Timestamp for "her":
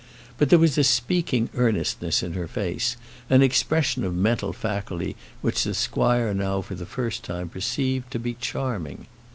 2.33-2.47